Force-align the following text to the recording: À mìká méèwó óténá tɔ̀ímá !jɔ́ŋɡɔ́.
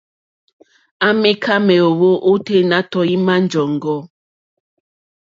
À 1.07 1.09
mìká 1.21 1.53
méèwó 1.67 2.09
óténá 2.31 2.77
tɔ̀ímá 2.91 3.35
!jɔ́ŋɡɔ́. 3.51 3.99